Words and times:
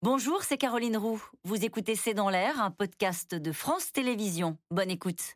Bonjour, 0.00 0.44
c'est 0.44 0.58
Caroline 0.58 0.96
Roux. 0.96 1.20
Vous 1.42 1.64
écoutez 1.64 1.96
C'est 1.96 2.14
dans 2.14 2.28
l'air, 2.28 2.62
un 2.62 2.70
podcast 2.70 3.34
de 3.34 3.50
France 3.50 3.90
Télévisions. 3.90 4.56
Bonne 4.70 4.92
écoute. 4.92 5.34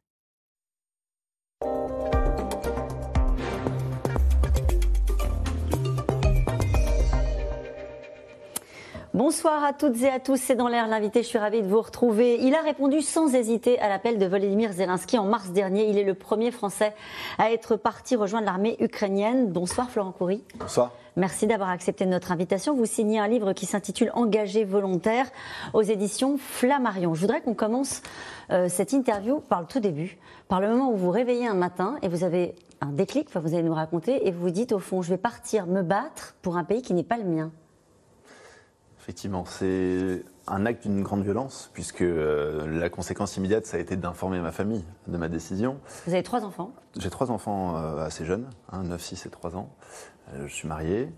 Bonsoir 9.12 9.64
à 9.64 9.72
toutes 9.72 10.00
et 10.00 10.08
à 10.08 10.20
tous, 10.20 10.36
c'est 10.36 10.54
dans 10.54 10.68
l'air 10.68 10.86
l'invité, 10.86 11.24
je 11.24 11.26
suis 11.26 11.38
ravie 11.38 11.62
de 11.62 11.66
vous 11.66 11.80
retrouver. 11.80 12.38
Il 12.40 12.54
a 12.54 12.62
répondu 12.62 13.02
sans 13.02 13.34
hésiter 13.34 13.80
à 13.80 13.88
l'appel 13.88 14.16
de 14.16 14.26
Volodymyr 14.26 14.70
Zelensky 14.72 15.18
en 15.18 15.24
mars 15.24 15.50
dernier. 15.50 15.90
Il 15.90 15.98
est 15.98 16.04
le 16.04 16.14
premier 16.14 16.52
Français 16.52 16.94
à 17.38 17.50
être 17.50 17.74
parti 17.74 18.14
rejoindre 18.14 18.46
l'armée 18.46 18.76
ukrainienne. 18.78 19.50
Bonsoir 19.50 19.90
Florent 19.90 20.12
Coury. 20.12 20.44
Bonsoir. 20.54 20.92
Merci 21.16 21.46
d'avoir 21.46 21.68
accepté 21.68 22.06
notre 22.06 22.32
invitation. 22.32 22.74
Vous 22.74 22.86
signez 22.86 23.18
un 23.18 23.28
livre 23.28 23.52
qui 23.52 23.66
s'intitule 23.66 24.10
Engagé 24.14 24.64
volontaire 24.64 25.26
aux 25.74 25.82
éditions 25.82 26.38
Flammarion. 26.38 27.12
Je 27.12 27.20
voudrais 27.20 27.42
qu'on 27.42 27.52
commence 27.54 28.00
euh, 28.50 28.70
cette 28.70 28.94
interview 28.94 29.40
par 29.40 29.60
le 29.60 29.66
tout 29.66 29.80
début, 29.80 30.16
par 30.48 30.62
le 30.62 30.68
moment 30.68 30.90
où 30.90 30.96
vous 30.96 31.06
vous 31.06 31.10
réveillez 31.10 31.46
un 31.46 31.54
matin 31.54 31.96
et 32.00 32.08
vous 32.08 32.24
avez 32.24 32.54
un 32.80 32.92
déclic, 32.92 33.28
enfin 33.28 33.40
vous 33.40 33.52
allez 33.52 33.62
nous 33.62 33.74
raconter, 33.74 34.26
et 34.26 34.30
vous 34.30 34.40
vous 34.40 34.50
dites 34.50 34.72
au 34.72 34.78
fond, 34.78 35.02
je 35.02 35.10
vais 35.10 35.18
partir 35.18 35.66
me 35.66 35.82
battre 35.82 36.34
pour 36.40 36.56
un 36.56 36.64
pays 36.64 36.80
qui 36.80 36.94
n'est 36.94 37.02
pas 37.02 37.18
le 37.18 37.24
mien. 37.24 37.52
Effectivement, 39.02 39.44
c'est 39.44 40.24
un 40.46 40.64
acte 40.64 40.86
d'une 40.86 41.02
grande 41.02 41.24
violence, 41.24 41.70
puisque 41.74 42.02
euh, 42.02 42.66
la 42.78 42.88
conséquence 42.88 43.36
immédiate, 43.36 43.66
ça 43.66 43.76
a 43.76 43.80
été 43.80 43.96
d'informer 43.96 44.40
ma 44.40 44.52
famille 44.52 44.84
de 45.08 45.16
ma 45.18 45.28
décision. 45.28 45.78
Vous 46.06 46.12
avez 46.12 46.22
trois 46.22 46.44
enfants 46.44 46.72
J'ai 46.98 47.10
trois 47.10 47.30
enfants 47.30 47.76
euh, 47.76 47.98
assez 47.98 48.24
jeunes, 48.24 48.48
9, 48.72 49.02
6 49.02 49.26
et 49.26 49.30
3 49.30 49.56
ans. 49.56 49.68
Euh, 50.34 50.46
je 50.46 50.52
suis 50.52 50.68
marié. 50.68 51.08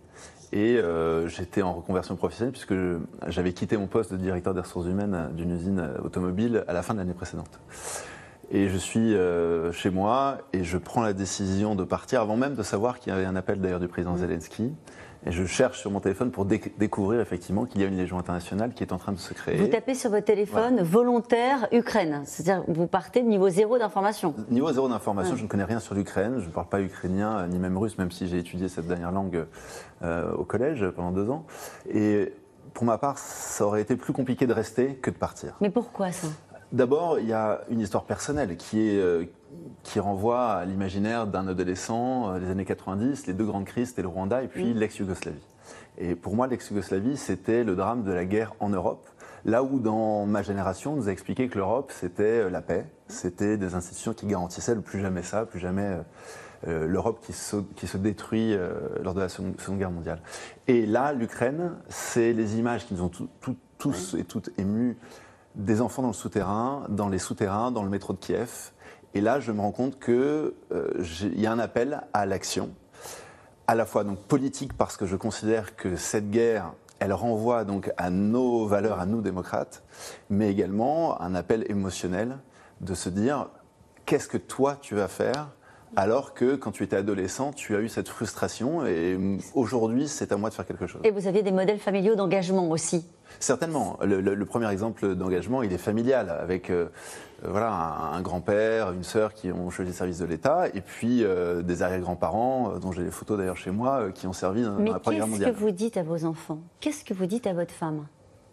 Et 0.53 0.79
j'étais 1.27 1.63
en 1.63 1.73
reconversion 1.73 2.15
professionnelle 2.15 2.53
puisque 2.53 2.75
j'avais 3.27 3.53
quitté 3.53 3.77
mon 3.77 3.89
poste 3.89 4.13
de 4.13 4.17
directeur 4.17 4.55
des 4.55 4.61
ressources 4.61 4.87
humaines 4.87 5.31
d'une 5.33 5.51
usine 5.51 5.85
automobile 6.05 6.63
à 6.69 6.73
la 6.73 6.83
fin 6.85 6.95
de 6.95 7.01
l'année 7.01 7.13
précédente. 7.13 7.59
Et 8.53 8.69
je 8.69 8.77
suis 8.77 9.17
chez 9.73 9.91
moi 9.91 10.39
et 10.53 10.63
je 10.63 10.79
prends 10.79 11.03
la 11.03 11.13
décision 11.13 11.75
de 11.75 11.83
partir 11.83 12.21
avant 12.21 12.37
même 12.37 12.55
de 12.55 12.63
savoir 12.63 13.01
qu'il 13.01 13.13
y 13.13 13.17
avait 13.17 13.25
un 13.25 13.35
appel 13.35 13.61
d'ailleurs 13.61 13.81
du 13.81 13.89
président 13.89 14.17
Zelensky. 14.17 14.73
Et 15.27 15.33
je 15.33 15.45
cherche 15.47 15.81
sur 15.81 15.91
mon 15.91 16.01
téléphone 16.01 16.31
pour 16.31 16.45
découvrir 16.45 17.21
effectivement 17.21 17.65
qu'il 17.65 17.81
y 17.81 17.85
a 17.85 17.87
une 17.87 17.97
légion 17.97 18.19
internationale 18.19 18.75
qui 18.75 18.83
est 18.83 18.93
en 18.93 18.99
train 18.99 19.13
de 19.13 19.19
se 19.19 19.33
créer. 19.33 19.57
Vous 19.57 19.69
tapez 19.69 19.95
sur 19.95 20.11
votre 20.11 20.27
téléphone 20.27 20.83
volontaire 20.83 21.67
Ukraine, 21.73 22.23
c'est-à-dire 22.25 22.63
vous 22.69 22.87
partez 22.87 23.23
de 23.23 23.29
niveau 23.29 23.49
zéro 23.49 23.79
d'information. 23.79 24.35
Niveau 24.51 24.71
zéro 24.73 24.89
d'information, 24.89 25.37
je 25.37 25.43
ne 25.43 25.49
connais 25.49 25.65
rien 25.65 25.81
sur 25.81 25.95
l'Ukraine, 25.95 26.41
je 26.41 26.47
ne 26.47 26.53
parle 26.53 26.69
pas 26.69 26.81
ukrainien 26.81 27.47
ni 27.47 27.59
même 27.59 27.79
russe, 27.79 27.97
même 27.97 28.11
si 28.11 28.29
j'ai 28.29 28.39
étudié 28.39 28.69
cette 28.69 28.87
dernière 28.87 29.13
langue 29.13 29.47
euh, 30.03 30.33
au 30.35 30.45
collège 30.45 30.87
pendant 30.95 31.11
deux 31.11 31.31
ans. 31.31 31.47
Et 31.89 32.35
pour 32.75 32.85
ma 32.85 32.99
part, 32.99 33.19
ça 33.19 33.65
aurait 33.65 33.81
été 33.81 33.97
plus 33.97 34.13
compliqué 34.13 34.47
de 34.47 34.53
rester 34.53 34.97
que 34.97 35.11
de 35.11 35.17
partir. 35.17 35.55
Mais 35.61 35.71
pourquoi 35.71 36.13
ça? 36.13 36.29
D'abord, 36.73 37.21
il 37.21 37.29
y 37.29 37.33
a 37.33 37.61
une 37.71 37.81
histoire 37.81 38.05
personnelle 38.05 38.57
qui, 38.57 38.89
est, 38.89 38.99
euh, 38.99 39.27
qui 39.83 40.01
renvoie 40.01 40.53
à 40.53 40.65
l'imaginaire 40.65 41.27
d'un 41.27 41.49
adolescent 41.49 42.31
euh, 42.31 42.39
des 42.39 42.51
années 42.51 42.65
90, 42.65 43.27
les 43.27 43.35
deux 43.35 43.45
grandes 43.45 43.65
crises, 43.65 43.89
c'était 43.89 44.03
le 44.03 44.09
Rwanda 44.09 44.43
et 44.43 44.49
puis 44.49 44.75
l'ex-Yougoslavie. 44.75 45.47
Et 45.99 46.15
pour 46.15 46.35
moi, 46.35 46.47
l'ex-Yougoslavie, 46.47 47.17
c'était 47.17 47.65
le 47.65 47.77
drame 47.77 48.03
de 48.03 48.13
la 48.13 48.25
guerre 48.25 48.55
en 48.61 48.69
Europe. 48.69 49.09
Là 49.45 49.63
où, 49.63 49.79
dans 49.79 50.27
ma 50.27 50.43
génération, 50.43 50.95
on 50.95 50.97
nous 50.97 51.09
a 51.09 51.13
expliqué 51.13 51.49
que 51.49 51.59
l'Europe, 51.59 51.93
c'était 51.95 52.23
euh, 52.45 52.51
la 52.51 52.63
paix, 52.63 52.87
c'était 53.09 53.57
des 53.57 53.75
institutions 53.75 54.15
qui 54.15 54.27
garantissaient 54.27 54.75
le 54.75 54.81
plus 54.81 55.01
jamais 55.01 55.23
ça, 55.23 55.45
plus 55.45 55.61
jamais 55.61 55.99
l'Europe 56.67 57.21
qui 57.21 57.35
se, 57.35 57.57
qui 57.77 57.87
se, 57.87 57.99
détruit 57.99 58.57
lors 59.03 59.13
de 59.13 59.21
la 59.21 59.29
Seconde, 59.29 59.55
Guerre 59.77 59.91
mondiale. 59.91 60.23
Et 60.67 60.87
là, 60.87 61.13
l'Ukraine, 61.13 61.73
c'est 61.91 62.33
les 62.33 62.59
images 62.59 62.87
qui 62.87 62.95
nous 62.95 63.03
ont 63.03 63.11
tous 63.77 64.17
et 64.19 64.25
toutes 64.25 64.49
émus 64.59 64.97
des 65.55 65.81
enfants 65.81 66.03
dans 66.03 66.09
le 66.09 66.15
souterrain, 66.15 66.85
dans 66.89 67.09
les 67.09 67.19
souterrains, 67.19 67.71
dans 67.71 67.83
le 67.83 67.91
métro 67.91 68.13
de 68.13 68.19
Kiev. 68.19 68.73
Et 69.15 69.21
là, 69.21 69.39
je 69.39 69.53
me 69.53 69.61
rends 69.61 69.73
compte 69.73 70.01
qu'il 70.01 70.15
euh, 70.15 70.53
y 71.37 71.47
a 71.47 71.53
un 71.53 71.59
appel 71.61 72.03
à 72.13 72.27
l'action, 72.27 72.71
à 73.69 73.75
la 73.75 73.87
fois 73.87 74.03
donc 74.03 74.19
politique 74.19 74.73
parce 74.73 74.97
que 74.97 75.07
je 75.07 75.17
considère 75.17 75.77
que 75.77 75.97
cette 75.97 76.31
guerre, 76.31 76.73
elle 76.99 77.13
renvoie 77.13 77.65
donc 77.65 77.93
à 77.97 78.11
nos 78.11 78.67
valeurs, 78.67 78.99
à 78.99 79.07
nous 79.07 79.21
démocrates, 79.21 79.85
mais 80.31 80.51
également 80.51 81.21
un 81.23 81.35
appel 81.35 81.65
émotionnel 81.69 82.39
de 82.81 82.95
se 82.95 83.09
dire 83.09 83.49
qu'est-ce 84.05 84.29
que 84.29 84.39
toi 84.39 84.77
tu 84.81 84.97
vas 84.97 85.09
faire 85.09 85.49
alors 85.97 86.35
que 86.35 86.57
quand 86.57 86.71
tu 86.71 86.83
étais 86.83 86.97
adolescent, 86.97 87.53
tu 87.53 87.77
as 87.77 87.81
eu 87.81 87.89
cette 87.89 88.09
frustration 88.09 88.87
et 88.87 89.19
aujourd'hui, 89.55 90.09
c'est 90.09 90.33
à 90.33 90.37
moi 90.37 90.51
de 90.51 90.55
faire 90.55 90.67
quelque 90.67 90.87
chose. 90.87 91.01
Et 91.05 91.11
vous 91.11 91.27
aviez 91.27 91.43
des 91.43 91.53
modèles 91.53 91.79
familiaux 91.79 92.15
d'engagement 92.15 92.71
aussi 92.71 93.07
Certainement. 93.41 93.99
Le, 94.03 94.45
premier 94.45 94.71
exemple 94.71 95.15
d'engagement, 95.15 95.63
il 95.63 95.73
est 95.73 95.79
familial, 95.79 96.31
avec 96.31 96.71
euh, 96.71 96.87
voilà, 97.43 97.73
un, 98.13 98.21
grand-père, 98.23 98.93
une 98.93 99.03
sœur 99.03 99.35
qui 99.35 99.51
ont 99.51 99.71
choisi 99.71 99.91
le 99.91 99.97
service 99.97 100.19
de 100.19 100.25
l'État, 100.25 100.69
et 100.73 100.81
puis 100.81 101.25
euh, 101.25 101.63
des 101.63 101.83
arrière-grands-parents, 101.83 102.75
euh, 102.75 102.79
dont 102.79 102.93
j'ai 102.93 103.03
des 103.03 103.11
photos 103.11 103.39
d'ailleurs 103.39 103.57
chez 103.57 103.71
moi, 103.71 104.11
qui 104.15 104.27
ont 104.27 104.33
servi 104.33 104.63
dans, 104.63 104.79
la 104.79 104.99
Première 104.99 105.21
Guerre 105.21 105.27
mondiale. 105.27 105.51
Qu'est-ce 105.51 105.59
que 105.59 105.65
vous 105.65 105.71
dites 105.73 105.97
à 105.97 106.03
vos 106.03 106.25
enfants? 106.25 106.61
Qu'est-ce 106.81 107.05
que 107.05 107.15
vous 107.15 107.27
dites 107.27 107.47
à 107.47 107.53
votre 107.53 107.73
femme? 107.73 108.07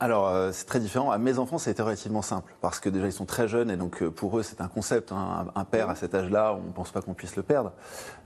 Alors, 0.03 0.34
c'est 0.51 0.66
très 0.66 0.79
différent. 0.79 1.12
À 1.12 1.19
mes 1.19 1.38
enfants, 1.38 1.57
ça 1.57 1.69
a 1.69 1.72
été 1.72 1.81
relativement 1.81 2.23
simple, 2.23 2.53
parce 2.59 2.79
que 2.79 2.89
déjà, 2.89 3.06
ils 3.06 3.13
sont 3.13 3.25
très 3.25 3.47
jeunes, 3.47 3.69
et 3.69 3.78
donc 3.78 4.03
pour 4.03 4.38
eux, 4.39 4.44
c'est 4.44 4.59
un 4.59 4.67
concept. 4.67 5.12
Hein. 5.12 5.47
Un 5.56 5.63
père 5.63 5.89
à 5.89 5.95
cet 5.95 6.16
âge-là, 6.16 6.57
on 6.59 6.67
ne 6.67 6.73
pense 6.73 6.91
pas 6.91 7.01
qu'on 7.01 7.13
puisse 7.13 7.35
le 7.35 7.44
perdre. 7.44 7.72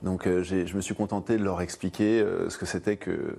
Donc, 0.02 0.24
je 0.26 0.76
me 0.76 0.82
suis 0.82 0.96
contenté 0.96 1.38
de 1.38 1.44
leur 1.44 1.62
expliquer 1.62 2.26
ce 2.50 2.58
que 2.58 2.66
c'était 2.66 2.96
que 2.96 3.38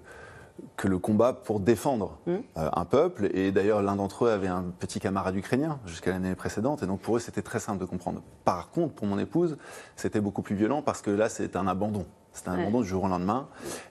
que 0.76 0.88
le 0.88 0.98
combat 0.98 1.32
pour 1.32 1.60
défendre 1.60 2.18
mmh. 2.26 2.32
euh, 2.56 2.70
un 2.72 2.84
peuple. 2.84 3.28
Et 3.34 3.52
d'ailleurs, 3.52 3.82
l'un 3.82 3.96
d'entre 3.96 4.26
eux 4.26 4.30
avait 4.30 4.48
un 4.48 4.64
petit 4.78 5.00
camarade 5.00 5.36
ukrainien 5.36 5.78
jusqu'à 5.86 6.10
l'année 6.10 6.34
précédente. 6.34 6.82
Et 6.82 6.86
donc, 6.86 7.00
pour 7.00 7.16
eux, 7.16 7.20
c'était 7.20 7.42
très 7.42 7.60
simple 7.60 7.80
de 7.80 7.84
comprendre. 7.84 8.22
Par 8.44 8.70
contre, 8.70 8.94
pour 8.94 9.06
mon 9.06 9.18
épouse, 9.18 9.56
c'était 9.96 10.20
beaucoup 10.20 10.42
plus 10.42 10.54
violent 10.54 10.82
parce 10.82 11.02
que 11.02 11.10
là, 11.10 11.28
c'est 11.28 11.56
un 11.56 11.66
abandon. 11.66 12.06
C'est 12.36 12.48
un 12.48 12.58
abandon 12.58 12.82
du 12.82 12.88
jour 12.88 13.04
au 13.04 13.08
lendemain. 13.08 13.48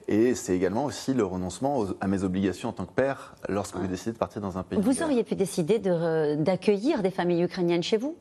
Et 0.08 0.34
c'est 0.34 0.54
également 0.54 0.84
aussi 0.84 1.12
le 1.12 1.24
renoncement 1.24 1.84
à 2.00 2.06
mes 2.06 2.22
obligations 2.22 2.68
en 2.68 2.72
tant 2.72 2.86
que 2.86 2.92
père 2.92 3.34
lorsque 3.48 3.76
vous 3.76 3.86
décidez 3.86 4.12
de 4.12 4.18
partir 4.18 4.40
dans 4.40 4.56
un 4.56 4.62
pays. 4.62 4.80
Vous 4.80 5.02
auriez 5.02 5.24
pu 5.24 5.34
décider 5.34 5.78
d'accueillir 5.78 7.02
des 7.02 7.10
familles 7.10 7.42
ukrainiennes 7.42 7.82
chez 7.82 7.96
vous? 7.96 8.16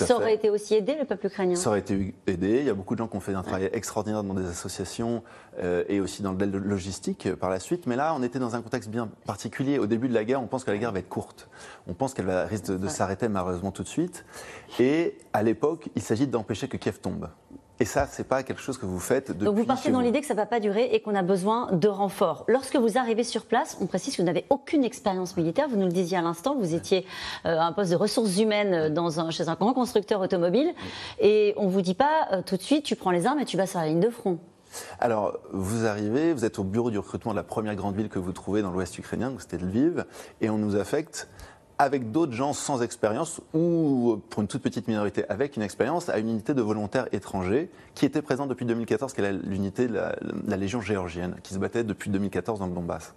Ça 0.00 0.16
aurait 0.16 0.34
été 0.34 0.50
aussi 0.50 0.74
aidé 0.74 0.96
le 0.98 1.04
peuple 1.04 1.26
ukrainien? 1.26 1.54
Ça 1.54 1.70
aurait 1.70 1.78
été 1.78 2.14
aidé. 2.26 2.58
Il 2.58 2.64
y 2.64 2.70
a 2.70 2.74
beaucoup 2.74 2.94
de 2.94 2.98
gens 2.98 3.06
qui 3.06 3.16
ont 3.16 3.20
fait 3.20 3.34
un 3.34 3.42
travail 3.42 3.70
extraordinaire 3.72 4.24
dans 4.24 4.34
des 4.34 4.46
associations 4.46 5.22
euh, 5.62 5.84
et 5.88 6.00
aussi 6.00 6.22
dans 6.22 6.32
le 6.32 6.58
logistique 6.58 7.26
euh, 7.26 7.36
par 7.36 7.50
la 7.50 7.60
suite. 7.60 7.86
Mais 7.86 7.94
là, 7.94 8.14
on 8.18 8.22
était 8.22 8.40
dans 8.40 8.56
un 8.56 8.62
contexte 8.62 8.90
bien 8.90 9.08
particulier. 9.26 9.78
Au 9.78 9.86
début 9.86 10.08
de 10.08 10.14
la 10.14 10.24
guerre, 10.24 10.42
on 10.42 10.48
pense 10.48 10.64
que 10.64 10.72
la 10.72 10.78
guerre 10.78 10.90
va 10.90 10.98
être 10.98 11.08
courte. 11.08 11.48
On 11.86 11.94
pense 11.94 12.14
qu'elle 12.14 12.28
risque 12.30 12.66
de 12.66 12.88
s'arrêter 12.88 13.28
malheureusement 13.28 13.70
tout 13.70 13.84
de 13.84 13.88
suite. 13.88 14.24
Et 14.80 15.18
à 15.32 15.44
l'époque, 15.44 15.88
il 15.94 16.02
s'agit 16.02 16.26
d'empêcher 16.26 16.66
que 16.66 16.76
Kiev 16.76 16.98
tombe. 16.98 17.28
Et 17.78 17.84
ça, 17.84 18.06
c'est 18.10 18.26
pas 18.26 18.42
quelque 18.42 18.60
chose 18.60 18.78
que 18.78 18.86
vous 18.86 18.98
faites 18.98 19.32
depuis. 19.32 19.44
Donc 19.44 19.56
vous 19.56 19.64
partez 19.64 19.90
dans 19.90 20.00
l'idée 20.00 20.20
que 20.20 20.26
ça 20.26 20.34
ne 20.34 20.38
va 20.38 20.46
pas 20.46 20.60
durer 20.60 20.88
et 20.92 21.00
qu'on 21.00 21.14
a 21.14 21.22
besoin 21.22 21.68
de 21.72 21.88
renforts. 21.88 22.44
Lorsque 22.48 22.76
vous 22.76 22.96
arrivez 22.96 23.24
sur 23.24 23.44
place, 23.44 23.76
on 23.80 23.86
précise 23.86 24.16
que 24.16 24.22
vous 24.22 24.26
n'avez 24.26 24.46
aucune 24.48 24.82
expérience 24.82 25.36
militaire. 25.36 25.68
Vous 25.68 25.76
nous 25.76 25.86
le 25.86 25.92
disiez 25.92 26.16
à 26.16 26.22
l'instant, 26.22 26.56
vous 26.56 26.74
étiez 26.74 27.04
euh, 27.44 27.58
à 27.58 27.64
un 27.64 27.72
poste 27.72 27.90
de 27.90 27.96
ressources 27.96 28.38
humaines 28.38 28.92
dans 28.94 29.20
un, 29.20 29.30
chez 29.30 29.48
un 29.48 29.54
grand 29.54 29.74
constructeur 29.74 30.20
automobile, 30.20 30.72
et 31.20 31.54
on 31.56 31.68
vous 31.68 31.82
dit 31.82 31.94
pas 31.94 32.28
euh, 32.32 32.42
tout 32.44 32.56
de 32.56 32.62
suite, 32.62 32.84
tu 32.84 32.96
prends 32.96 33.10
les 33.10 33.26
armes 33.26 33.40
et 33.40 33.44
tu 33.44 33.56
vas 33.56 33.66
sur 33.66 33.78
la 33.78 33.86
ligne 33.86 34.00
de 34.00 34.10
front. 34.10 34.38
Alors, 34.98 35.38
vous 35.52 35.86
arrivez, 35.86 36.32
vous 36.32 36.44
êtes 36.44 36.58
au 36.58 36.64
bureau 36.64 36.90
du 36.90 36.98
recrutement 36.98 37.32
de 37.32 37.36
la 37.36 37.42
première 37.42 37.74
grande 37.76 37.96
ville 37.96 38.08
que 38.08 38.18
vous 38.18 38.32
trouvez 38.32 38.62
dans 38.62 38.70
l'ouest 38.70 38.96
ukrainien, 38.98 39.32
c'était 39.38 39.58
Lviv, 39.58 40.04
et 40.40 40.50
on 40.50 40.58
nous 40.58 40.76
affecte 40.76 41.28
avec 41.78 42.10
d'autres 42.10 42.32
gens 42.32 42.52
sans 42.52 42.82
expérience 42.82 43.40
ou 43.52 44.20
pour 44.30 44.42
une 44.42 44.48
toute 44.48 44.62
petite 44.62 44.88
minorité 44.88 45.24
avec 45.28 45.56
une 45.56 45.62
expérience 45.62 46.08
à 46.08 46.18
une 46.18 46.30
unité 46.30 46.54
de 46.54 46.62
volontaires 46.62 47.06
étrangers 47.12 47.70
qui 47.94 48.06
était 48.06 48.22
présente 48.22 48.48
depuis 48.48 48.64
2014, 48.64 49.12
qui 49.12 49.20
est 49.20 49.32
l'unité 49.32 49.86
de 49.86 49.94
la, 49.94 50.16
la, 50.46 50.56
Légion 50.56 50.80
géorgienne, 50.80 51.36
qui 51.42 51.54
se 51.54 51.58
battait 51.58 51.84
depuis 51.84 52.10
2014 52.10 52.60
dans 52.60 52.66
le 52.66 52.72
Donbass. 52.72 53.14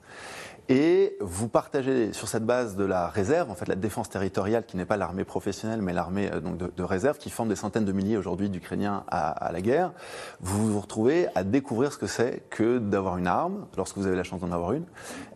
Et 0.71 1.17
vous 1.19 1.47
partagez 1.47 2.13
sur 2.13 2.27
cette 2.27 2.45
base 2.45 2.75
de 2.75 2.85
la 2.85 3.07
réserve, 3.07 3.49
en 3.49 3.55
fait 3.55 3.67
la 3.67 3.75
défense 3.75 4.07
territoriale 4.07 4.65
qui 4.67 4.77
n'est 4.77 4.85
pas 4.85 4.97
l'armée 4.97 5.23
professionnelle 5.23 5.81
mais 5.81 5.93
l'armée 5.93 6.29
euh, 6.31 6.39
de, 6.39 6.71
de, 6.75 6.83
réserve 6.83 7.17
qui 7.17 7.31
forme 7.31 7.49
des 7.49 7.55
centaines 7.55 7.85
de 7.85 7.91
milliers 7.91 8.17
aujourd'hui 8.17 8.49
d'Ukrainiens 8.49 9.03
à, 9.07 9.31
à, 9.31 9.51
la 9.51 9.61
guerre, 9.61 9.91
vous 10.41 10.71
vous 10.71 10.79
retrouvez 10.79 11.27
à 11.33 11.43
découvrir 11.43 11.91
ce 11.91 11.97
que 11.97 12.05
c'est 12.05 12.43
que 12.51 12.77
d'avoir 12.77 13.17
une 13.17 13.25
arme 13.25 13.65
lorsque 13.77 13.97
vous 13.97 14.05
avez 14.05 14.15
la 14.15 14.23
chance 14.23 14.41
d'en 14.41 14.51
avoir 14.51 14.73
une 14.73 14.85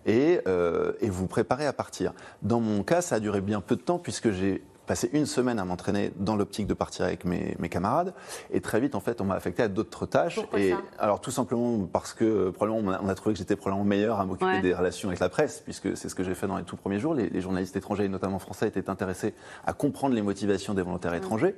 et, 0.05 0.39
euh, 0.47 0.93
et 1.01 1.09
vous 1.09 1.25
préparez 1.25 1.65
à 1.65 1.73
partir. 1.73 2.13
Dans 2.43 2.59
mon 2.59 2.83
cas, 2.83 3.01
ça 3.01 3.15
a 3.15 3.19
duré 3.19 3.41
bien 3.41 3.59
peu 3.59 3.75
de 3.75 3.81
temps 3.81 3.97
puisque 3.97 4.29
j'ai 4.29 4.63
passé 4.85 5.09
une 5.13 5.25
semaine 5.25 5.59
à 5.59 5.65
m'entraîner 5.65 6.11
dans 6.17 6.35
l'optique 6.35 6.67
de 6.67 6.73
partir 6.73 7.05
avec 7.05 7.25
mes, 7.25 7.55
camarades. 7.69 8.13
Et 8.51 8.61
très 8.61 8.79
vite, 8.79 8.95
en 8.95 8.99
fait, 8.99 9.21
on 9.21 9.25
m'a 9.25 9.35
affecté 9.35 9.63
à 9.63 9.67
d'autres 9.67 10.05
tâches. 10.05 10.35
Pourquoi 10.35 10.59
et 10.59 10.71
ça? 10.71 10.81
alors, 10.99 11.21
tout 11.21 11.31
simplement 11.31 11.85
parce 11.91 12.13
que 12.13 12.49
probablement 12.49 12.97
on 13.01 13.09
a, 13.09 13.15
trouvé 13.15 13.33
que 13.33 13.39
j'étais 13.39 13.55
probablement 13.55 13.85
meilleur 13.85 14.19
à 14.19 14.25
m'occuper 14.25 14.61
des 14.61 14.73
relations 14.73 15.09
avec 15.09 15.19
la 15.19 15.29
presse, 15.29 15.61
puisque 15.63 15.95
c'est 15.97 16.09
ce 16.09 16.15
que 16.15 16.23
j'ai 16.23 16.35
fait 16.35 16.47
dans 16.47 16.57
les 16.57 16.63
tout 16.63 16.75
premiers 16.75 16.99
jours. 16.99 17.13
Les, 17.13 17.41
journalistes 17.41 17.75
étrangers, 17.75 18.07
notamment 18.07 18.39
français, 18.39 18.67
étaient 18.67 18.89
intéressés 18.89 19.33
à 19.65 19.73
comprendre 19.73 20.15
les 20.15 20.21
motivations 20.21 20.73
des 20.73 20.81
volontaires 20.81 21.13
étrangers. 21.13 21.55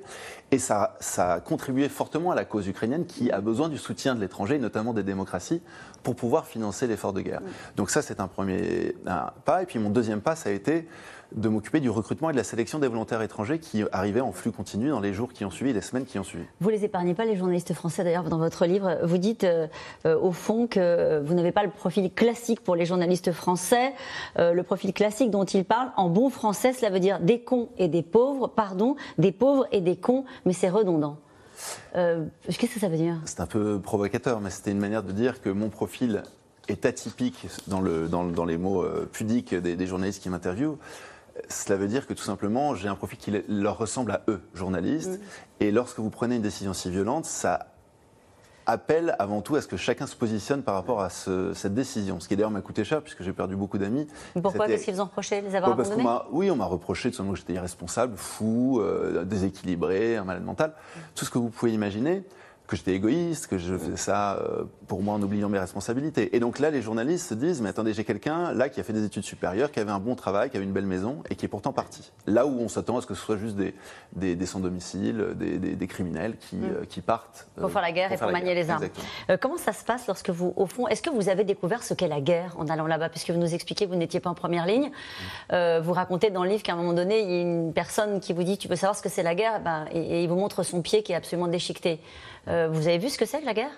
Et 0.50 0.58
ça, 0.58 0.96
ça 1.00 1.34
a 1.34 1.40
contribué 1.40 1.88
fortement 1.88 2.30
à 2.30 2.34
la 2.34 2.44
cause 2.44 2.66
ukrainienne 2.66 3.06
qui 3.06 3.30
a 3.30 3.40
besoin 3.40 3.68
du 3.68 3.78
soutien 3.78 4.14
de 4.14 4.20
l'étranger, 4.20 4.58
notamment 4.58 4.94
des 4.94 5.02
démocraties, 5.02 5.62
pour 6.02 6.16
pouvoir 6.16 6.46
financer 6.46 6.86
l'effort 6.86 7.12
de 7.12 7.20
guerre. 7.20 7.40
Donc 7.76 7.90
ça, 7.90 8.02
c'est 8.02 8.20
un 8.20 8.28
premier 8.28 8.96
pas. 9.44 9.62
Et 9.62 9.66
puis 9.66 9.78
mon 9.78 9.90
deuxième 9.90 10.20
pas, 10.20 10.36
ça 10.36 10.50
a 10.50 10.52
été 10.52 10.86
de 11.34 11.48
m'occuper 11.48 11.80
du 11.80 11.90
recrutement 11.90 12.30
et 12.30 12.32
de 12.32 12.38
la 12.38 12.44
sélection 12.44 12.78
des 12.78 12.88
volontaires 12.88 13.15
étrangers 13.22 13.58
qui 13.58 13.84
arrivaient 13.92 14.20
en 14.20 14.32
flux 14.32 14.52
continu 14.52 14.88
dans 14.88 15.00
les 15.00 15.12
jours 15.12 15.32
qui 15.32 15.44
ont 15.44 15.50
suivi, 15.50 15.72
les 15.72 15.80
semaines 15.80 16.04
qui 16.04 16.18
ont 16.18 16.24
suivi. 16.24 16.44
Vous 16.60 16.68
les 16.68 16.84
épargnez 16.84 17.14
pas, 17.14 17.24
les 17.24 17.36
journalistes 17.36 17.72
français 17.74 18.04
d'ailleurs, 18.04 18.24
dans 18.24 18.38
votre 18.38 18.66
livre. 18.66 18.98
Vous 19.02 19.18
dites 19.18 19.44
euh, 19.44 19.66
euh, 20.06 20.18
au 20.18 20.32
fond 20.32 20.66
que 20.66 21.22
vous 21.24 21.34
n'avez 21.34 21.52
pas 21.52 21.62
le 21.62 21.70
profil 21.70 22.12
classique 22.12 22.60
pour 22.60 22.76
les 22.76 22.86
journalistes 22.86 23.32
français. 23.32 23.92
Euh, 24.38 24.52
le 24.52 24.62
profil 24.62 24.92
classique 24.92 25.30
dont 25.30 25.44
ils 25.44 25.64
parlent, 25.64 25.92
en 25.96 26.08
bon 26.08 26.30
français, 26.30 26.72
cela 26.72 26.90
veut 26.90 27.00
dire 27.00 27.20
des 27.20 27.40
cons 27.40 27.68
et 27.78 27.88
des 27.88 28.02
pauvres, 28.02 28.48
pardon, 28.48 28.96
des 29.18 29.32
pauvres 29.32 29.66
et 29.72 29.80
des 29.80 29.96
cons, 29.96 30.24
mais 30.44 30.52
c'est 30.52 30.68
redondant. 30.68 31.18
Qu'est-ce 31.94 32.58
que 32.58 32.78
ça 32.78 32.88
veut 32.88 32.98
dire? 32.98 33.18
C'est 33.24 33.40
un 33.40 33.46
peu 33.46 33.80
provocateur, 33.80 34.40
mais 34.40 34.50
c'était 34.50 34.72
une 34.72 34.78
manière 34.78 35.02
de 35.02 35.12
dire 35.12 35.40
que 35.40 35.48
mon 35.48 35.70
profil 35.70 36.22
est 36.68 36.84
atypique 36.84 37.46
dans, 37.66 37.80
le, 37.80 38.08
dans, 38.08 38.44
les 38.44 38.58
mots 38.58 38.84
pudiques 39.10 39.54
des 39.54 39.86
journalistes 39.86 40.22
qui 40.22 40.28
m'interviewent 40.28 40.76
cela 41.48 41.76
veut 41.76 41.88
dire 41.88 42.06
que 42.06 42.14
tout 42.14 42.22
simplement, 42.22 42.74
j'ai 42.74 42.88
un 42.88 42.94
profil 42.94 43.18
qui 43.18 43.32
leur 43.48 43.78
ressemble 43.78 44.12
à 44.12 44.22
eux, 44.28 44.40
journalistes. 44.54 45.18
Mm. 45.18 45.20
Et 45.60 45.70
lorsque 45.70 45.98
vous 45.98 46.10
prenez 46.10 46.36
une 46.36 46.42
décision 46.42 46.72
si 46.72 46.90
violente, 46.90 47.24
ça 47.24 47.66
appelle 48.66 49.14
avant 49.18 49.42
tout 49.42 49.54
à 49.54 49.62
ce 49.62 49.68
que 49.68 49.76
chacun 49.76 50.06
se 50.06 50.16
positionne 50.16 50.62
par 50.62 50.74
rapport 50.74 51.00
à 51.00 51.08
cette 51.08 51.74
décision. 51.74 52.18
Ce 52.18 52.28
qui 52.28 52.34
d'ailleurs 52.36 52.50
m'a 52.50 52.60
coûté 52.60 52.84
cher 52.84 53.00
puisque 53.00 53.22
j'ai 53.22 53.32
perdu 53.32 53.54
beaucoup 53.54 53.78
d'amis. 53.78 54.08
Pourquoi 54.42 54.66
Qu'est-ce 54.66 54.84
qu'ils 54.84 54.94
vous 54.94 55.00
ont 55.00 55.04
reproché 55.04 55.40
Les 55.40 55.54
avoir 55.54 55.76
parce 55.76 55.90
Oui, 56.32 56.50
on 56.50 56.56
m'a 56.56 56.64
reproché 56.64 57.10
tout 57.10 57.16
simplement 57.16 57.34
que 57.34 57.38
j'étais 57.38 57.54
irresponsable, 57.54 58.16
fou, 58.16 58.80
euh, 58.80 59.24
déséquilibré, 59.24 60.16
un 60.16 60.24
malade 60.24 60.44
mental. 60.44 60.72
Tout 61.14 61.24
ce 61.24 61.30
que 61.30 61.38
vous 61.38 61.48
pouvez 61.48 61.72
imaginer 61.72 62.24
que 62.66 62.76
j'étais 62.76 62.94
égoïste, 62.94 63.46
que 63.46 63.58
je 63.58 63.76
faisais 63.76 63.96
ça 63.96 64.34
euh, 64.36 64.64
pour 64.88 65.02
moi 65.02 65.14
en 65.14 65.22
oubliant 65.22 65.48
mes 65.48 65.58
responsabilités. 65.58 66.34
Et 66.34 66.40
donc 66.40 66.58
là, 66.58 66.70
les 66.70 66.82
journalistes 66.82 67.28
se 67.28 67.34
disent, 67.34 67.60
mais 67.60 67.68
attendez, 67.68 67.92
j'ai 67.92 68.04
quelqu'un 68.04 68.52
là 68.52 68.68
qui 68.68 68.80
a 68.80 68.82
fait 68.82 68.92
des 68.92 69.04
études 69.04 69.22
supérieures, 69.22 69.70
qui 69.70 69.78
avait 69.78 69.92
un 69.92 70.00
bon 70.00 70.16
travail, 70.16 70.50
qui 70.50 70.56
avait 70.56 70.66
une 70.66 70.72
belle 70.72 70.86
maison 70.86 71.22
et 71.30 71.36
qui 71.36 71.44
est 71.44 71.48
pourtant 71.48 71.72
parti. 71.72 72.10
Là 72.26 72.46
où 72.46 72.58
on 72.60 72.68
s'attend 72.68 72.98
à 72.98 73.02
ce 73.02 73.06
que 73.06 73.14
ce 73.14 73.22
soit 73.22 73.36
juste 73.36 73.56
des, 73.56 73.74
des, 74.14 74.46
sans-domicile, 74.46 75.34
des, 75.36 75.58
des, 75.58 75.86
criminels 75.86 76.36
qui, 76.38 76.56
mm. 76.56 76.64
euh, 76.64 76.84
qui 76.88 77.00
partent. 77.00 77.46
pour 77.58 77.70
faire 77.70 77.82
la 77.82 77.92
guerre 77.92 78.12
et 78.12 78.16
pour 78.16 78.32
manier 78.32 78.54
les 78.54 78.68
armes. 78.68 78.84
comment 79.40 79.58
ça 79.58 79.72
se 79.72 79.84
passe 79.84 80.06
lorsque 80.08 80.30
vous, 80.30 80.52
au 80.56 80.66
fond, 80.66 80.88
est-ce 80.88 81.02
que 81.02 81.10
vous 81.10 81.28
avez 81.28 81.44
découvert 81.44 81.84
ce 81.84 81.94
qu'est 81.94 82.08
la 82.08 82.20
guerre 82.20 82.54
en 82.58 82.66
allant 82.66 82.86
là-bas? 82.86 83.10
Puisque 83.10 83.30
vous 83.30 83.38
nous 83.38 83.54
expliquez, 83.54 83.86
vous 83.86 83.94
n'étiez 83.94 84.18
pas 84.18 84.30
en 84.30 84.34
première 84.34 84.66
ligne. 84.66 84.90
Mm. 85.52 85.78
vous 85.82 85.92
racontez 85.92 86.30
dans 86.30 86.42
le 86.42 86.50
livre 86.50 86.64
qu'à 86.64 86.72
un 86.72 86.76
moment 86.76 86.94
donné, 86.94 87.20
il 87.20 87.30
y 87.30 87.38
a 87.38 87.40
une 87.42 87.72
personne 87.72 88.18
qui 88.18 88.32
vous 88.32 88.42
dit, 88.42 88.58
tu 88.58 88.66
veux 88.66 88.76
savoir 88.76 88.96
ce 88.96 89.02
que 89.02 89.08
c'est 89.08 89.22
la 89.22 89.36
guerre? 89.36 89.60
Ben, 89.60 89.84
et, 89.92 90.00
et 90.00 90.22
il 90.24 90.28
vous 90.28 90.36
montre 90.36 90.64
son 90.64 90.82
pied 90.82 91.04
qui 91.04 91.12
est 91.12 91.16
absolument 91.16 91.48
déchiqueté. 91.48 92.00
Euh, 92.48 92.55
vous 92.70 92.88
avez 92.88 92.98
vu 92.98 93.10
ce 93.10 93.18
que 93.18 93.26
c'est 93.26 93.40
que 93.40 93.46
la 93.46 93.54
guerre? 93.54 93.70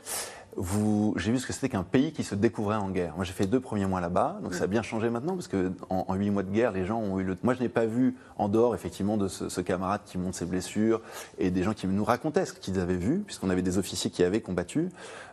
J'ai 1.17 1.31
vu 1.31 1.39
ce 1.39 1.47
que 1.47 1.53
c'était 1.53 1.69
qu'un 1.69 1.83
pays 1.83 2.12
qui 2.12 2.25
se 2.25 2.35
découvrait 2.35 2.77
en 2.77 2.91
guerre. 2.91 3.15
Moi, 3.17 3.25
j'ai 3.25 3.33
fait 3.33 3.47
deux 3.47 3.61
premiers 3.61 3.87
mois 3.87 4.00
là-bas, 4.00 4.39
donc 4.43 4.55
ça 4.55 4.65
a 4.65 4.67
bien 4.67 4.83
changé 4.83 5.09
maintenant, 5.09 5.35
parce 5.35 5.49
que 5.49 5.73
en, 5.89 6.15
huit 6.15 6.31
mois 6.31 6.43
de 6.43 6.50
guerre, 6.50 6.73
les 6.73 6.85
gens 6.85 6.99
ont 6.99 7.21
eu 7.21 7.25
le. 7.25 7.37
Moi, 7.43 7.55
je 7.55 7.61
n'ai 7.61 7.69
pas 7.69 7.87
vu 7.87 8.17
en 8.37 8.49
dehors, 8.49 8.75
effectivement, 8.75 9.17
de 9.17 9.29
ce, 9.29 9.61
camarade 9.61 10.00
qui 10.05 10.19
monte 10.19 10.35
ses 10.35 10.47
blessures 10.47 11.00
et 11.39 11.50
des 11.50 11.62
gens 11.62 11.75
qui 11.75 11.87
nous 11.87 12.05
racontaient 12.05 12.45
ce 12.45 12.53
qu'ils 12.53 12.81
avaient 12.81 12.97
vu, 12.97 13.19
puisqu'on 13.21 13.50
avait 13.50 13.62
des 13.62 13.79
officiers 13.79 14.11
qui 14.11 14.25
avaient 14.25 14.41
combattu. 14.41 14.89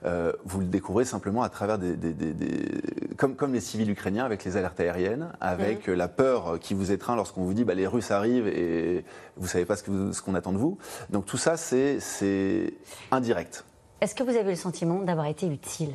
Euh, 0.06 0.32
vous 0.46 0.60
le 0.60 0.66
découvrez 0.66 1.06
simplement 1.06 1.42
à 1.42 1.50
travers 1.50 1.80
des, 1.80 1.96
comme, 3.18 3.36
comme 3.36 3.54
les 3.54 3.62
civils 3.62 3.90
ukrainiens 3.90 4.26
avec 4.26 4.44
les 4.44 4.58
alertes 4.58 4.80
aériennes, 4.80 5.30
avec 5.42 5.88
mhm. 5.88 5.96
la 5.96 6.08
peur 6.08 6.60
qui 6.60 6.74
vous 6.74 6.92
étreint 6.92 7.16
lorsqu'on 7.16 7.44
vous 7.44 7.54
dit 7.54 7.64
bah, 7.64 7.74
les 7.74 7.88
Russes 7.88 8.12
arrivent 8.12 8.48
et 8.48 9.06
vous 9.38 9.48
savez 9.48 9.66
pas 9.66 9.76
ce 9.76 10.22
qu'on 10.22 10.36
attend 10.36 10.54
de 10.54 10.58
vous. 10.58 10.78
Donc 11.10 11.26
tout 11.26 11.38
ça, 11.38 11.58
c'est 11.58 12.74
indirect. 13.12 13.66
Est-ce 14.02 14.14
que 14.14 14.24
vous 14.24 14.36
avez 14.36 14.52
le 14.52 14.56
sentiment 14.58 15.00
d'avoir 15.00 15.28
été 15.28 15.48
utile 15.48 15.94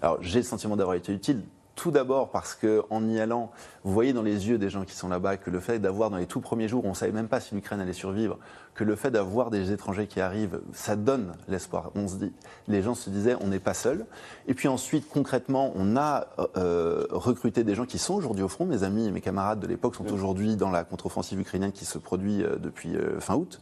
Alors, 0.00 0.18
j'ai 0.22 0.38
le 0.38 0.44
sentiment 0.44 0.76
d'avoir 0.76 0.96
été 0.96 1.12
utile. 1.12 1.42
Tout 1.74 1.90
d'abord 1.90 2.30
parce 2.30 2.54
qu'en 2.54 3.08
y 3.08 3.18
allant, 3.18 3.50
vous 3.82 3.92
voyez 3.92 4.12
dans 4.12 4.22
les 4.22 4.48
yeux 4.48 4.58
des 4.58 4.70
gens 4.70 4.84
qui 4.84 4.94
sont 4.94 5.08
là-bas 5.08 5.36
que 5.36 5.50
le 5.50 5.58
fait 5.58 5.80
d'avoir 5.80 6.08
dans 6.08 6.16
les 6.18 6.26
tout 6.26 6.40
premiers 6.40 6.68
jours, 6.68 6.84
on 6.84 6.90
ne 6.90 6.94
savait 6.94 7.12
même 7.12 7.26
pas 7.26 7.40
si 7.40 7.54
l'Ukraine 7.54 7.80
allait 7.80 7.92
survivre, 7.92 8.38
que 8.74 8.84
le 8.84 8.94
fait 8.94 9.10
d'avoir 9.10 9.50
des 9.50 9.72
étrangers 9.72 10.06
qui 10.06 10.20
arrivent, 10.20 10.60
ça 10.72 10.94
donne 10.94 11.32
l'espoir. 11.48 11.90
On 11.96 12.06
se 12.06 12.14
dit, 12.14 12.32
les 12.68 12.80
gens 12.80 12.94
se 12.94 13.10
disaient, 13.10 13.36
on 13.40 13.48
n'est 13.48 13.58
pas 13.58 13.74
seul. 13.74 14.06
Et 14.46 14.54
puis 14.54 14.68
ensuite, 14.68 15.08
concrètement, 15.08 15.72
on 15.74 15.96
a 15.96 16.28
euh, 16.56 17.06
recruté 17.10 17.64
des 17.64 17.74
gens 17.74 17.86
qui 17.86 17.98
sont 17.98 18.14
aujourd'hui 18.14 18.44
au 18.44 18.48
front. 18.48 18.66
Mes 18.66 18.84
amis 18.84 19.06
et 19.06 19.10
mes 19.10 19.20
camarades 19.20 19.58
de 19.58 19.66
l'époque 19.66 19.96
sont 19.96 20.10
aujourd'hui 20.12 20.56
dans 20.56 20.70
la 20.70 20.84
contre-offensive 20.84 21.40
ukrainienne 21.40 21.72
qui 21.72 21.84
se 21.84 21.98
produit 21.98 22.42
euh, 22.42 22.56
depuis 22.56 22.94
euh, 22.94 23.18
fin 23.18 23.34
août. 23.34 23.60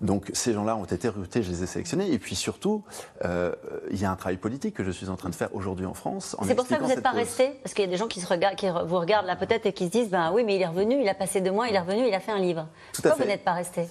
Donc 0.00 0.30
ces 0.32 0.52
gens-là 0.52 0.76
ont 0.76 0.84
été 0.84 1.08
recrutés, 1.08 1.42
je 1.42 1.50
les 1.50 1.62
ai 1.62 1.66
sélectionnés. 1.66 2.12
Et 2.12 2.18
puis 2.18 2.34
surtout, 2.34 2.84
euh, 3.24 3.52
il 3.90 4.00
y 4.00 4.04
a 4.04 4.10
un 4.10 4.16
travail 4.16 4.36
politique 4.36 4.74
que 4.74 4.84
je 4.84 4.90
suis 4.90 5.08
en 5.08 5.16
train 5.16 5.28
de 5.28 5.34
faire 5.34 5.54
aujourd'hui 5.54 5.86
en 5.86 5.94
France. 5.94 6.36
C'est 6.44 6.54
pour 6.54 6.66
ça 6.66 6.76
que 6.76 6.82
vous 6.82 6.88
n'êtes 6.88 7.02
pas 7.02 7.10
resté 7.10 7.50
Parce 7.62 7.74
qu'il 7.74 7.84
y 7.84 7.88
a 7.88 7.90
des 7.90 7.96
gens 7.96 8.06
qui, 8.06 8.20
se 8.20 8.26
regardent, 8.26 8.56
qui 8.56 8.68
vous 8.68 8.98
regardent 8.98 9.26
là 9.26 9.36
peut-être 9.36 9.66
et 9.66 9.72
qui 9.72 9.86
se 9.86 9.90
disent, 9.90 10.10
ben 10.10 10.30
oui, 10.32 10.44
mais 10.44 10.56
il 10.56 10.62
est 10.62 10.66
revenu, 10.66 11.00
il 11.00 11.08
a 11.08 11.14
passé 11.14 11.40
deux 11.40 11.50
mois, 11.50 11.68
il 11.68 11.74
est 11.74 11.80
revenu, 11.80 12.06
il 12.06 12.14
a 12.14 12.20
fait 12.20 12.32
un 12.32 12.38
livre. 12.38 12.66
Pourquoi 12.92 13.14
vous 13.14 13.24
n'êtes 13.24 13.44
pas 13.44 13.54
resté 13.54 13.86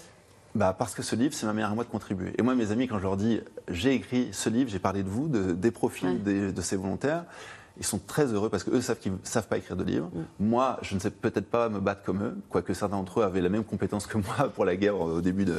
bah 0.55 0.75
parce 0.75 0.95
que 0.95 1.03
ce 1.03 1.15
livre, 1.15 1.35
c'est 1.35 1.45
ma 1.45 1.53
meilleure 1.53 1.75
moi 1.75 1.83
de 1.83 1.89
contribuer. 1.89 2.33
Et 2.39 2.41
moi, 2.41 2.55
mes 2.55 2.71
amis, 2.71 2.87
quand 2.87 2.97
je 2.97 3.03
leur 3.03 3.15
dis, 3.15 3.41
j'ai 3.67 3.93
écrit 3.93 4.29
ce 4.31 4.49
livre, 4.49 4.71
j'ai 4.71 4.79
parlé 4.79 5.03
de 5.03 5.09
vous, 5.09 5.27
de, 5.27 5.51
des 5.51 5.69
profils 5.69 6.23
de 6.23 6.61
ces 6.61 6.75
volontaires, 6.75 7.25
ils 7.79 7.85
sont 7.85 7.99
très 7.99 8.25
heureux 8.33 8.49
parce 8.49 8.63
qu'eux 8.63 8.81
savent 8.81 8.99
qu'ils 8.99 9.13
ne 9.13 9.17
savent 9.23 9.47
pas 9.47 9.57
écrire 9.57 9.75
de 9.75 9.83
livres. 9.83 10.09
Mm. 10.13 10.45
Moi, 10.47 10.79
je 10.81 10.95
ne 10.95 10.99
sais 10.99 11.11
peut-être 11.11 11.49
pas 11.49 11.69
me 11.69 11.79
battre 11.79 12.03
comme 12.03 12.23
eux, 12.23 12.37
quoique 12.49 12.73
certains 12.73 12.97
d'entre 12.97 13.21
eux 13.21 13.23
avaient 13.23 13.41
la 13.41 13.49
même 13.49 13.63
compétence 13.63 14.07
que 14.07 14.17
moi 14.17 14.49
pour 14.53 14.65
la 14.65 14.75
guerre 14.75 14.99
au 14.99 15.21
début 15.21 15.45
de, 15.45 15.55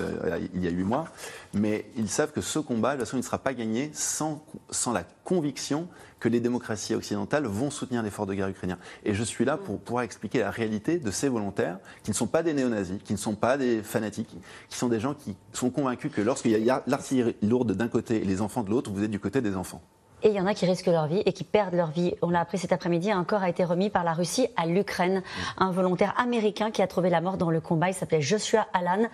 il 0.55 0.65
y 0.65 0.67
a 0.67 0.71
huit 0.71 0.85
mois. 0.85 1.07
Mais 1.55 1.91
ils 1.97 2.09
savent 2.09 2.33
que 2.33 2.41
ce 2.41 2.59
combat, 2.59 2.93
de 2.93 2.97
toute 2.97 3.07
façon, 3.07 3.17
il 3.17 3.21
ne 3.21 3.25
sera 3.25 3.39
pas 3.39 3.55
gagné 3.55 3.91
sans, 3.93 4.45
sans 4.71 4.93
la 4.93 5.05
conviction 5.25 5.89
que 6.21 6.29
les 6.29 6.41
démocraties 6.41 6.95
occidentales 6.95 7.47
vont 7.47 7.71
soutenir 7.71 8.03
l'effort 8.03 8.27
de 8.27 8.35
guerre 8.35 8.49
ukrainien. 8.49 8.79
Et 9.05 9.15
je 9.15 9.23
suis 9.23 9.45
là 9.45 9.57
pour 9.57 9.79
pouvoir 9.79 10.03
expliquer 10.03 10.41
la 10.41 10.51
réalité 10.51 10.99
de 10.99 11.11
ces 11.11 11.29
volontaires 11.29 11.79
qui 12.03 12.11
ne 12.11 12.17
sont 12.17 12.27
pas 12.27 12.43
des 12.43 12.53
néo-nazis, 12.55 12.99
qui 13.05 13.13
ne 13.13 13.19
sont 13.19 13.35
pas 13.35 13.57
des 13.57 13.83
fanatiques, 13.83 14.37
qui 14.69 14.77
sont 14.77 14.89
des 14.89 15.01
gens 15.01 15.15
qui 15.15 15.37
sont 15.53 15.71
convaincus 15.71 16.11
que 16.13 16.21
lorsqu'il 16.21 16.51
y 16.51 16.71
a 16.71 16.83
l'artillerie 16.87 17.37
lourde 17.43 17.73
d'un 17.73 17.89
côté 17.89 18.17
et 18.17 18.25
les 18.25 18.41
enfants 18.41 18.63
de 18.63 18.71
l'autre, 18.71 18.91
vous 18.91 19.05
êtes 19.05 19.11
du 19.11 19.21
côté 19.21 19.41
des 19.41 19.55
enfants. 19.55 19.83
Et 20.23 20.29
il 20.29 20.35
y 20.35 20.41
en 20.41 20.47
a 20.47 20.55
qui 20.55 20.67
risquent 20.67 20.87
leur 20.87 21.07
vie 21.07 21.23
et 21.27 21.33
qui 21.33 21.45
perdent 21.45 21.75
leur 21.75 21.91
vie. 21.91 22.15
On 22.23 22.31
l'a 22.31 22.41
appris 22.41 22.59
cet 22.59 22.73
après-midi, 22.73 23.11
un 23.11 23.25
corps 23.25 23.43
a 23.43 23.49
été 23.49 23.65
remis 23.65 23.89
par 23.89 24.03
la 24.03 24.13
Russie 24.13 24.49
à 24.57 24.67
l'Ukraine. 24.67 25.23
Un 25.59 25.71
volontaire 25.71 26.15
américain 26.19 26.71
qui 26.71 26.83
a 26.83 26.87
trouvé 26.87 27.11
la 27.11 27.21
mort 27.21 27.37
dans 27.37 27.51
le 27.51 27.61
combat, 27.61 27.89
il 27.89 27.95
s'appelait 27.95 28.21
Joshua 28.21 28.67
Alan 28.73 29.09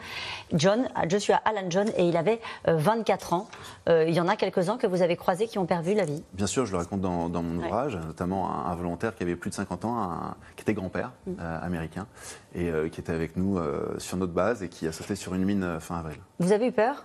John, 0.53 0.89
Joshua 1.09 1.37
Alan 1.45 1.67
John, 1.69 1.89
et 1.97 2.09
il 2.09 2.17
avait 2.17 2.41
24 2.67 3.33
euh, 3.33 3.37
ans. 3.37 3.49
Euh, 3.89 4.05
il 4.09 4.15
y 4.15 4.21
en 4.21 4.29
a 4.29 4.37
quelques-uns 4.37 4.79
que 4.79 4.87
vous 4.87 5.03
avez 5.03 5.17
croisés 5.17 5.47
qui 5.47 5.59
ont 5.59 5.67
perdu 5.67 5.95
la 5.95 6.05
vie. 6.05 6.23
Bien 6.33 6.47
sûr, 6.47 6.65
je 6.65 6.73
le 6.73 6.79
raconte 6.79 7.01
dans, 7.01 7.29
mon 7.29 7.57
ouvrage, 7.63 7.97
notamment 7.97 8.51
un, 8.67 8.75
volontaire 8.75 9.15
qui 9.15 9.23
avait 9.23 9.37
plus 9.37 9.51
de 9.51 9.55
50 9.55 9.85
ans, 9.85 10.35
qui 10.57 10.63
était 10.63 10.75
grand-père 10.75 11.13
mm. 11.27 11.33
euh, 11.41 11.59
américain, 11.63 12.07
et 12.55 12.71
qui 12.91 13.01
était 13.01 13.13
avec 13.13 13.37
nous 13.37 13.59
sur 13.99 14.17
notre 14.17 14.33
base 14.33 14.63
et 14.63 14.69
qui 14.69 14.87
a 14.87 14.93
sauté 14.93 15.17
sur 15.17 15.35
une 15.35 15.45
mine 15.45 15.81
fin 15.81 15.97
avril. 15.97 16.19
Vous 16.39 16.53
avez 16.53 16.69
eu 16.69 16.73
peur? 16.73 17.05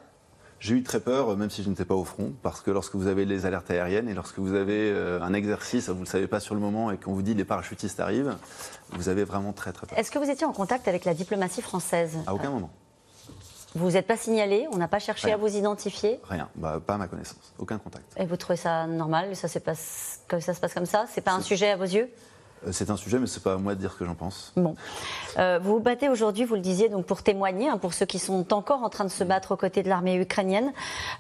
J'ai 0.60 0.76
eu 0.76 0.84
très 0.84 1.00
peur, 1.00 1.36
même 1.38 1.50
si 1.50 1.64
je 1.64 1.70
n'étais 1.70 1.86
pas 1.86 1.96
au 1.96 2.04
front, 2.04 2.34
parce 2.42 2.62
que 2.62 2.72
lorsque 2.72 2.96
vous 2.96 3.08
avez 3.08 3.26
les 3.26 3.46
alertes 3.46 3.72
aériennes 3.72 4.10
et 4.10 4.14
lorsque 4.14 4.40
vous 4.40 4.54
avez 4.54 4.92
euh, 4.92 5.22
un 5.22 5.34
exercice, 5.34 5.90
vous 5.90 5.96
ne 5.96 6.00
le 6.02 6.06
savez 6.06 6.28
pas 6.28 6.40
sur 6.40 6.54
le 6.56 6.62
moment, 6.62 6.92
et 6.92 6.98
qu'on 6.98 7.14
vous 7.14 7.22
dit 7.22 7.34
les 7.34 7.46
parachutistes 7.46 8.00
arrivent, 8.00 8.36
vous 8.92 9.10
avez 9.10 9.24
vraiment 9.24 9.54
très 9.54 9.72
très 9.72 9.88
peur. 9.88 9.98
Est-ce 9.98 10.12
que 10.12 10.20
vous 10.20 10.30
étiez 10.30 10.46
en 10.46 10.54
contact 10.54 10.88
avec 10.88 11.06
la 11.06 11.14
diplomatie 11.14 11.62
française? 11.62 12.18
À 12.28 12.34
aucun 12.34 12.50
moment. 12.50 12.70
Vous 13.76 13.92
n'êtes 13.92 14.08
pas 14.08 14.18
signalé 14.18 14.68
On 14.72 14.78
n'a 14.78 14.88
pas 14.88 15.00
cherché 15.00 15.32
à 15.32 15.38
vous 15.38 15.56
identifier? 15.56 16.20
Rien, 16.28 16.50
bah, 16.56 16.82
pas 16.86 16.96
à 16.96 16.98
ma 16.98 17.08
connaissance, 17.08 17.54
aucun 17.60 17.78
contact. 17.78 18.06
Et 18.18 18.26
vous 18.26 18.36
trouvez 18.36 18.58
ça 18.58 18.88
normal? 18.88 19.36
Ça, 19.36 19.48
passe, 19.60 20.22
que 20.28 20.40
ça 20.40 20.54
se 20.54 20.60
passe 20.60 20.74
comme 20.74 20.88
ça? 20.88 21.06
C'est 21.14 21.22
pas 21.22 21.34
un 21.34 21.42
sujet 21.42 21.70
à 21.70 21.78
vos 21.78 21.84
yeux? 21.84 22.10
C'est 22.72 22.90
un 22.90 22.98
sujet, 22.98 23.20
mais 23.20 23.28
ce 23.28 23.40
n'est 23.40 23.44
pas 23.44 23.54
à 23.54 23.58
moi 23.58 23.76
de 23.76 23.80
dire 23.80 23.92
ce 23.92 23.98
que 23.98 24.06
j'en 24.06 24.16
pense. 24.16 24.54
Bon. 24.56 24.76
Euh, 25.38 25.60
vous 25.62 25.74
vous 25.74 25.80
battez 25.80 26.10
aujourd'hui, 26.10 26.44
vous 26.46 26.56
le 26.56 26.62
disiez, 26.62 26.90
donc 26.90 27.06
pour 27.06 27.24
témoigner, 27.24 27.70
hein, 27.70 27.78
pour 27.78 27.94
ceux 27.94 28.06
qui 28.06 28.20
sont 28.20 28.54
encore 28.54 28.84
en 28.84 28.90
train 28.90 29.06
de 29.06 29.10
se 29.10 29.24
battre 29.24 29.54
aux 29.54 29.58
côtés 29.58 29.84
de 29.84 29.90
l'armée 29.90 30.16
ukrainienne, 30.16 30.72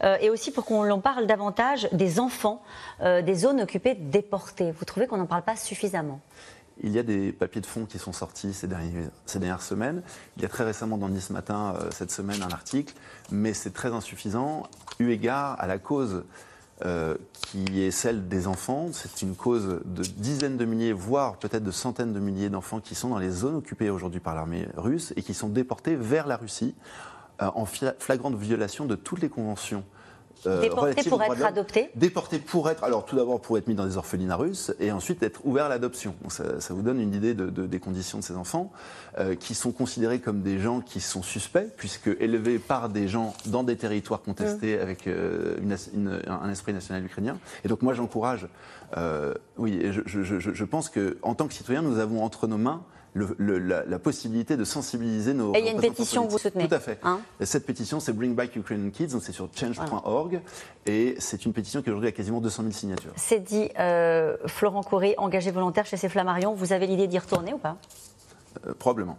euh, 0.04 0.18
et 0.22 0.30
aussi 0.30 0.52
pour 0.52 0.66
qu'on 0.66 0.90
en 0.90 1.00
parle 1.00 1.28
davantage 1.28 1.88
des 1.92 2.20
enfants 2.20 2.62
des 3.02 3.36
zones 3.36 3.62
occupées 3.62 3.96
déportés. 3.96 4.72
Vous 4.72 4.86
trouvez 4.86 5.08
qu'on 5.08 5.18
n'en 5.18 5.26
parle 5.26 5.44
pas 5.44 5.56
suffisamment? 5.56 6.20
Il 6.82 6.92
y 6.92 7.00
a 7.00 7.04
des 7.04 7.32
papiers 7.32 7.62
de 7.62 7.66
fond 7.66 7.86
qui 7.86 8.00
sont 8.00 8.14
sortis 8.14 8.54
ces, 8.54 8.68
ces 9.26 9.40
dernières 9.40 9.62
semaines. 9.62 10.02
Il 10.38 10.44
y 10.44 10.46
a 10.46 10.50
très 10.50 10.64
récemment 10.64 10.98
dans 10.98 11.10
Nice 11.10 11.30
Matin, 11.30 11.76
cette 11.92 12.12
semaine, 12.12 12.42
un 12.42 12.54
article, 12.54 12.94
mais 13.32 13.54
c'est 13.54 13.72
très 13.72 13.94
insuffisant, 13.94 14.64
eu 15.00 15.12
égard 15.12 15.56
à 15.60 15.68
la 15.68 15.78
cause 15.78 16.24
euh, 16.86 17.16
qui 17.34 17.82
est 17.82 17.92
celle 17.92 18.28
des 18.28 18.48
enfants. 18.48 18.90
C'est 18.92 19.22
une 19.22 19.36
cause 19.36 19.82
de 19.86 20.04
dizaines 20.04 20.58
de 20.58 20.66
milliers, 20.66 20.94
voire 20.94 21.38
peut-être 21.38 21.64
de 21.64 21.72
centaines 21.72 22.14
de 22.14 22.20
milliers 22.20 22.50
d'enfants 22.50 22.80
qui 22.80 22.96
sont 22.96 23.10
dans 23.10 23.20
les 23.20 23.32
zones 23.32 23.56
occupées 23.56 23.90
aujourd'hui 23.90 24.20
par 24.20 24.36
l'armée 24.36 24.68
russe 24.78 25.14
et 25.16 25.22
qui 25.22 25.34
sont 25.34 25.50
déportés 25.50 25.96
vers 25.96 26.28
la 26.28 26.38
Russie 26.38 26.76
en 27.40 27.66
flagrante 27.66 28.36
violation 28.36 28.86
de 28.86 28.96
toutes 28.96 29.22
les 29.22 29.30
conventions 29.30 29.86
euh, 30.46 30.62
déporté 30.62 31.10
pour 31.10 31.22
être 31.22 31.44
adopté 31.44 31.90
Déporté 31.96 32.40
pour 32.40 32.70
être, 32.70 32.84
alors 32.84 33.06
tout 33.06 33.16
d'abord 33.16 33.42
pour 33.42 33.58
être 33.58 33.68
mis 33.68 33.76
dans 33.76 33.86
des 33.86 33.98
orphelinats 33.98 34.36
russes 34.36 34.74
et 34.80 34.92
ensuite 34.92 35.22
être 35.24 35.46
ouvert 35.46 35.66
à 35.66 35.70
l'adoption. 35.70 36.16
Ça, 36.30 36.74
vous 36.74 36.82
donne 36.82 37.00
une 37.00 37.14
idée 37.14 37.34
de, 37.34 37.50
des 37.50 37.80
conditions 37.80 38.20
de 38.20 38.24
ces 38.24 38.36
enfants 38.36 38.72
euh, 39.18 39.36
qui 39.36 39.56
sont 39.56 39.72
considérés 39.72 40.20
comme 40.20 40.42
des 40.42 40.60
gens 40.60 40.82
qui 40.82 41.02
sont 41.02 41.24
suspects 41.24 41.68
puisque 41.78 42.10
élevés 42.20 42.60
par 42.60 42.90
des 42.90 43.08
gens 43.08 43.34
dans 43.48 43.64
des 43.64 43.76
territoires 43.76 44.22
contestés 44.22 44.78
mmh. 44.78 44.82
avec 44.82 45.08
euh, 45.08 45.58
un 46.28 46.50
esprit 46.50 46.74
national 46.74 47.06
ukrainien. 47.06 47.38
Et 47.64 47.68
donc 47.68 47.82
moi 47.82 47.94
j'encourage, 47.94 48.48
oui, 49.58 49.82
je, 49.92 50.02
je, 50.06 50.40
je, 50.40 50.54
je 50.54 50.66
pense 50.66 50.90
qu'en 50.90 51.36
tant 51.36 51.48
que 51.48 51.54
citoyen 51.54 51.82
nous 51.82 52.00
avons 52.00 52.24
entre 52.24 52.48
nos 52.48 52.58
mains 52.58 52.84
la, 53.16 54.00
possibilité 54.00 54.58
de 54.58 54.64
sensibiliser 54.64 55.34
nos. 55.34 55.54
Et 55.56 55.60
il 55.60 55.66
y 55.66 55.70
a 55.70 55.72
une 55.72 55.82
pétition 55.82 56.26
que 56.26 56.32
vous 56.32 56.38
soutenez. 56.38 56.68
Tout 56.68 56.76
à 56.76 56.80
fait. 56.80 57.00
Hein 57.04 57.20
cette 57.42 57.66
pétition, 57.66 58.00
c'est 58.00 58.14
Bring 58.14 58.36
Back 58.36 58.56
Ukrainian 58.56 58.90
Kids, 58.92 59.08
donc 59.08 59.24
c'est 59.24 59.32
sur 59.32 59.50
change.org, 59.54 60.42
et 60.86 61.16
c'est 61.20 61.46
une 61.46 61.54
pétition 61.54 61.82
qui 61.82 61.90
aujourd'hui 61.90 62.10
a 62.10 62.12
quasiment 62.12 62.42
200 62.42 62.64
000 62.64 62.74
signatures. 62.74 63.12
C'est 63.16 63.40
dit, 63.40 63.70
euh, 63.80 64.38
Florent 64.46 64.84
Coury, 64.84 65.16
engagé 65.18 65.52
volontaire 65.52 65.86
chez 65.86 65.98
ces 65.98 66.10
Flammarions, 66.10 66.54
vous 66.54 66.74
avez 66.74 66.88
l'idée 66.88 67.08
d'y 67.08 67.20
retourner 67.20 67.54
ou 67.54 67.58
pas? 67.58 67.78
Euh, 68.68 68.74
Probablement. 68.78 69.18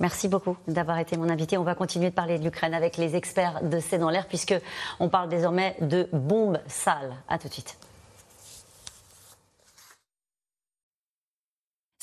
Merci 0.00 0.28
beaucoup 0.28 0.56
d'avoir 0.66 0.98
été 0.98 1.18
mon 1.18 1.28
invité. 1.28 1.58
On 1.58 1.62
va 1.62 1.74
continuer 1.74 2.08
de 2.08 2.14
parler 2.14 2.38
de 2.38 2.44
l'Ukraine 2.44 2.72
avec 2.72 2.96
les 2.96 3.16
experts 3.16 3.60
de 3.62 3.80
C'est 3.80 3.98
dans 3.98 4.08
l'air, 4.08 4.26
puisque 4.26 4.54
on 4.98 5.10
parle 5.10 5.28
désormais 5.28 5.76
de 5.82 6.08
bombes 6.12 6.58
sales. 6.66 7.14
À 7.28 7.38
tout 7.38 7.48
de 7.48 7.52
suite. 7.52 7.76